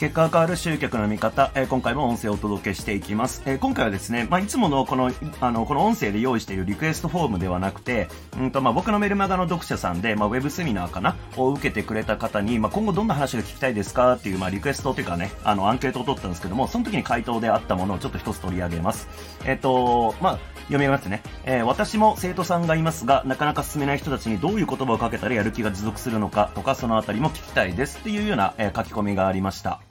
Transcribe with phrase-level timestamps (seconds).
[0.00, 3.42] 結果が変わる集客の見方、えー、今回も音声をお届けしていきます。
[3.44, 8.08] えー、今回はですね、まあ、いつものこの、あの、この音声で用意しているリクエストフォームではなくて、
[8.38, 19.06] うんと、まあ、僕のメルマガの読者さんで、まあ、ウェブセミナーかなを受けてくれた方に、まあ、今後どんな話が聞きたいですかっていう、まあ、リクエストというかね、あの、アンケートを取ったんですけども、その時に回答であったものをちょっと一つ取り上げます。
[19.44, 20.38] えっ、ー、と、まあ、
[20.68, 21.22] 読みますね。
[21.44, 29.82] えー、私も生徒さんがいますが、なかなか進めない人たちにどういう言葉をかけたらやる気が持続するのかとか、そのあたりも聞きたいですっていうような、えー、書き込みがありました。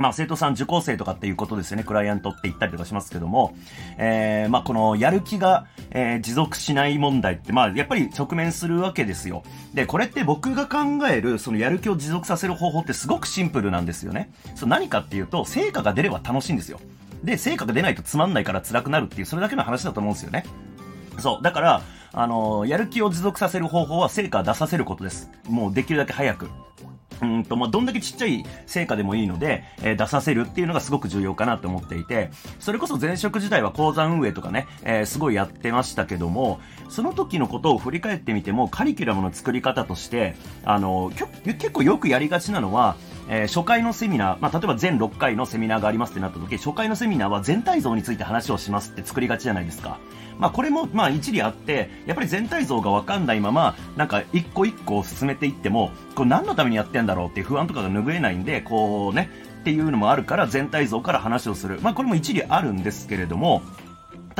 [0.00, 1.84] まあ、生徒さん受講生とかっていうことですよね。
[1.84, 3.54] クライアントって言ったりとかしますけども、
[3.98, 9.42] えー、まあ、このやる気が、えー、持続しない問題って、まあ、やっぱり直面するわけですよ。
[9.74, 10.78] で、これって僕が考
[11.10, 14.32] える、そのやる気を持続させる方法ってすごくシンプルなんですよね。
[14.54, 16.80] そう何かっていうと、成果が出れば楽しいんですよ。
[17.22, 20.46] で、成果が出ないとつまんないから辛くなるっていう、それだけの話だと思うんですよね。
[21.18, 21.42] そう。
[21.42, 21.82] だから、
[22.14, 25.30] あのー、やる気を持続させる方法は成果を出させることです。
[25.46, 26.48] もうできるだけ早く。
[27.22, 41.12] うんと、まあ、どんだけちっちゃい成果でもいいので、えー、出させるっていうのがすごく重要かなと思っていて、それこそ前職時代は講座運営とかね、えー、すごいやってましたけども、その時のことを振り返ってみても、カリキュラムの作り方として、あの、
[41.44, 42.96] 結構よくやりがちなのは、
[43.32, 50.00] えー、初回のセミナー、まあ、例えば全6回のセミナーがありますってなった時、初回のセミナーは全体像について話をしますって作りがちじゃないですか。
[50.40, 61.78] まあ、これも、まあ、一理あって、やっぱり全体像がわかんないまま、なんか、一個一個進めていっても、これ何のためにやってんだろうっていう不安とかが拭えないんで、こうね、っていうのもあるから全体像から話をする。
[61.82, 63.62] まあ、これも一理あるんですけれども、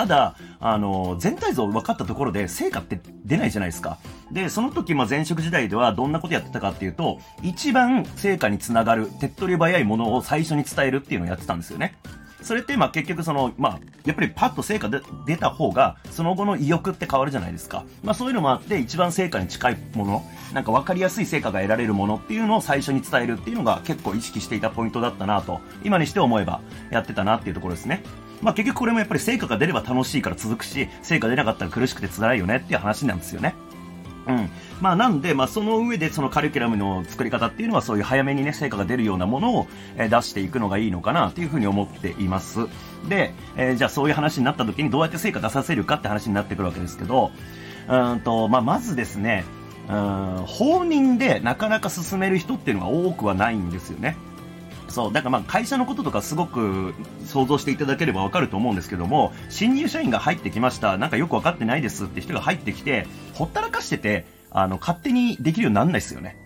[0.01, 3.99] ただ、あの、全体像分かったところで成果って出ないじゃないですか。
[4.33, 11.97] で、その時、まあ、前職時代ではどんなことやってたかっていうと、一番成果につながる、手っ取り早いものを最初に伝えるっていうのをやってたんですよね。
[12.41, 17.85] それって、まあ結局その、まあ、やっぱりパッと成果で出た方が、その後の意欲って変わるじゃないですか。
[18.03, 28.03] まあそういうのもあって、一番成果に近いもの、なんか分かりやすい成果が得られるものっていうのを最初に伝えるっていうのが結構意識していたポイントだったなと、今にして思えばやってたなっていうところですね。
[28.41, 33.55] まあ結局これもやっぱり成果が出れば楽しいから続くし、成果出なかったら苦しくて辛いよねっていう話なんですよね。
[34.27, 34.51] うん。
[34.81, 42.67] まあなんで、まあその上でそのカリキュラムの作り方っていうのはそういう早めにね、成果が出るようなものを、え出していくのがいいのかなっていうふうに思っています。
[43.09, 47.31] で、えー、じゃあそういう話になった時にどうやって成果出させるかって話になってくるわけですけど、
[47.89, 49.45] うんと、まあまずですね、
[49.89, 54.17] うん、放任でなかなか進める人っていうのが多くはないんですよね。
[54.91, 55.13] そう。
[55.13, 56.95] だからまあ会社のこととかすごく
[57.27, 60.99] 想像していただければわかると思うんですけども、新入社員が入ってきました。
[60.99, 66.37] なんかよく分かってないですって人が入ってきて、ほったらかしてて、あの、勝手にできるようになんないですよね。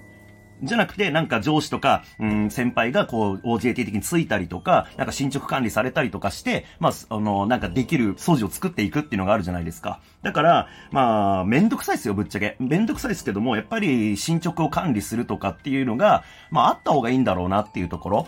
[0.65, 10.01] じゃなくて、なんか上司とか、うん、先輩がこう、OJT 的についたりとか、なんか進捗管理されたりとかして、まあ、あの、なんかできる掃除を作っていくっていうのがあるじゃないですか。
[10.23, 12.57] だから、まあ、めんどくさいですよ、ぶっちゃけ。
[12.59, 18.27] めんどくさいですけども、やっぱり進捗を管理するとかっていうのが、まあ、あった方がいいんだろうなっていうところ。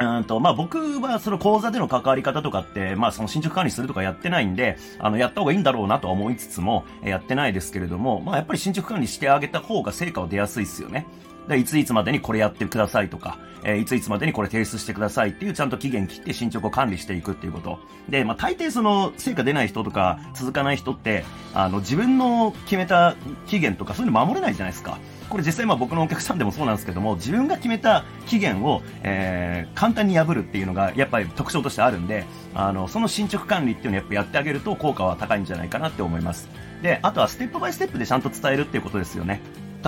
[0.00, 11.06] うんと、まあ、僕はその講座での関わり方とかって、まあ、その進捗管理するとかやってないんで、あの、やった方がいいんだろうなとは思いつつも、やってないですけれども、まあ、やっぱり進捗管理してあげた方が成果は出やすいですよね。
[11.50, 17.80] で、いついつまでにこれやってくださいとか、えー、いついつまでにこれ提出してくださいっていうちゃんと期限切って進捗を管理していくっていうこと。
[18.08, 23.16] で、まあ、大抵その、成果出ない人とか、続かない人って、あの、自分の決めた
[23.48, 24.98] 期限とかそういうの守れないじゃないですか。
[25.28, 36.48] これ実際まあ僕のお客さんでもそうなんですけども、自分が決めた期限を、えー、簡単に破るっていうのがやっぱり特徴としてあるんで、あの、その進捗管理っていうのをやっぱやってあげると効果は高いんじゃないかなって思います。
[36.82, 39.40] で、あとはステップバイステップでちゃんと伝えるっていうことですよね。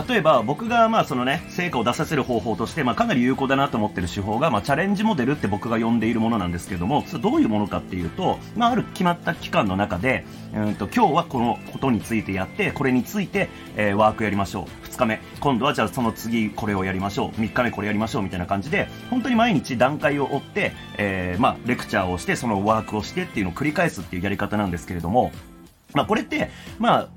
[0.08, 14.86] 例えば僕がまあそのね、成果を出させる方法として、まあかなり有効だなと思ってる手法が、まあチャレンジモデルって僕が呼んでいるものなんですけども、それどういうものかっていうと、まあある決まった期間の中で、うんと今日はこのことについてやって、これについて、えー、ワークやりましょう。
[14.86, 15.20] 2日目。
[15.40, 17.40] 今度はじゃあその次これをやりましょう。
[17.40, 25.32] 3日目これやりましょうみたいな感じで、本当に毎日段階を追って、えー、まあレクチャーをして、そのワークをしてっていうのを繰り返すっていうやり方なんですけれども、
[25.92, 27.08] まあこれって、まあ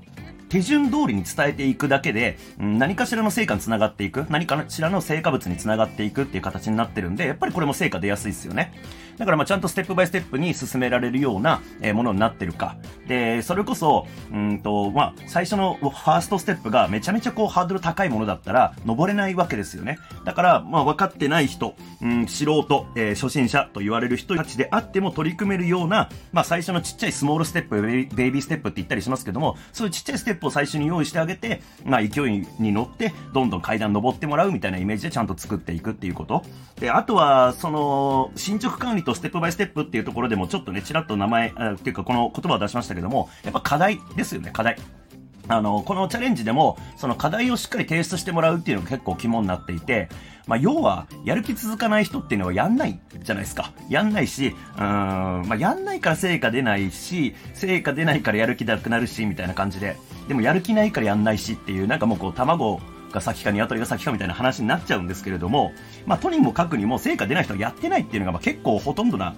[0.56, 8.72] 手順通りに伝えていくだけで、何かしらの成果につながっていく、何かしらの成果物につながっていくっていう形になってるんで、やっぱりこれも成果出やすいですよね。
[9.18, 12.76] だからまあちゃんとステップバイステップに進められるような、えものになってるか。
[13.06, 19.98] で、それこそ、うんと、まあ、最初のファーストステップがめちゃめちゃこうハードル高いものだったら、登れないわけですよね。
[20.24, 36.42] だから、まあ分かってない人、うん、素人、えー、初心者と言われる人たちであっても取り組めるような、まあ最初のちっちゃいスモールステップ、ベイビーステップって言ったりしますけども、そういうちっちゃいステップ歩最初に用意してあげて、まあ勢いに乗って、どんどん階段登ってもらうみたいなイメージでちゃんと作っていくっていうこと。
[36.80, 44.76] で、あとは、その、進捗管理とステップバイステップっていうところでもちょっとね、ちらっと名前、っていうかこの言葉を出しましたけども、やっぱ課題ですよね、課題。
[45.48, 50.08] あの、このチャレンジでも、その課題をしっかり提出してもらうっていうのが結構肝になっていて、
[50.46, 53.72] まあ、要は、やる気続かない人っていうのはやんないじゃないですか。
[53.88, 59.96] やんないし、うーん、まあ、やんないから成果出ないし、成果出ないからやる気なくなるし、みたいな感じで。
[60.28, 62.80] でもやる気ないからやんないしっていう、なんかもうこう、卵
[63.12, 65.72] が先か鶏が先かみたいな話になっちゃうんですけれども、
[66.06, 69.34] まあ、とにもかくにも成果出ない人はやってないっていうのが、まあ、結構ほとんどな、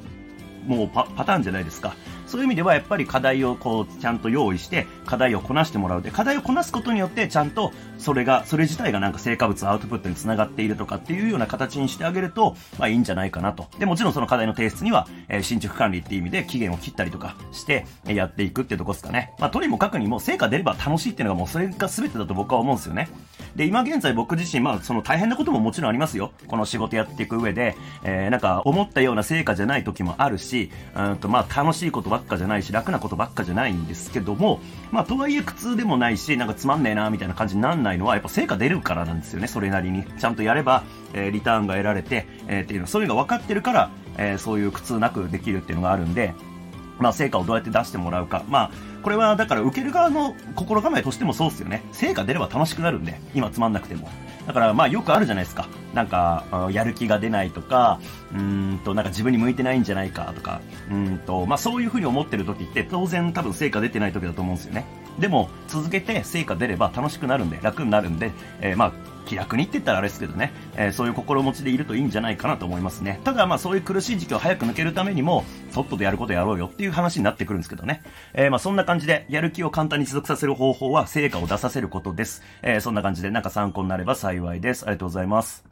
[0.66, 1.94] もうパターンじゃないですか。
[2.28, 6.02] そういう意味ではやっぱり課題をこうちゃんと用意して課題をこなしてもらう。
[6.02, 13.66] で課題をこなすことによってちゃんとそれがそれ自体がなんか成果物アウトプットにつながっているとかっていうような形にしてあげるとまあいいんじゃないかなと。
[13.78, 19.32] でもちろんその課題の提出には、えー、進捗管理っていう意味で期限を切ったりとかしてやっていくっていうとこですかね。
[19.38, 23.08] まあとにもかくにも成果出れば楽しいっていうのがもうそれが全てだと僕は思うんですよね。
[23.56, 26.32] で今現在僕自身まあその大変なことももちろんありますよ。
[26.46, 34.60] この仕事やっていく上で、えー、なんか思ったような成果じゃない時もあるしうんとまあ楽しいことばっかじゃないし楽なことばっかじゃないんですけども、
[34.90, 40.04] まあ、とはいえ苦痛でもないし、なんかつまんねえな、みたいな感じになんないのは、やっぱ成果出るからなんですよね、それなりに。
[40.04, 40.82] ちゃんとやれば、
[41.12, 46.34] えー、リターンが得られて、えー、っていうのそういうのが分かってるから、えー、そういう苦痛なくできるっていうのがあるんで、
[46.98, 48.44] まあ、成果をどうやって出してもらうか。
[48.48, 48.70] まあ、
[49.02, 51.82] これはだから受ける側の心構えとしてもそうですよね。
[51.92, 54.08] 成果出れば楽しくなるんで、今つまんなくても。
[54.46, 55.68] だからまあよくあるじゃないですか。
[55.94, 58.00] なんか、やる気が出ないとか、
[58.34, 60.60] うんと、なんか自分に向いてないんじゃないかとか、
[60.90, 64.86] うんと、まあそういうふうに思ってる時って当然多分成果出てない時だと思うんですよね。
[65.18, 68.92] でも、続けて成果出れば楽しくなるんで、楽になるんで、えー、まあ、
[69.26, 73.20] 気楽にって言ったらあれですけどね、えー、そういう心持ちでいるといいんじゃないかなと思いますね。
[73.24, 78.02] ただまあそういう苦しい時期を早く抜けるためにも、そっとでやることやろうよっていう話になってくるんですけどね。
[78.32, 82.42] えー、まあそんな感じで、やる気を簡単に持続させる方法は成果を出させることです。
[82.62, 84.84] えー、そんな感じでなんか参考になれば幸いです。
[84.84, 85.67] ありがとうございます。